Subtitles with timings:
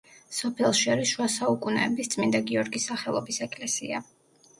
[0.35, 4.01] სოფელში არის შუა საუკუნეების წმინდა გიორგის სახელობის ეკლესია.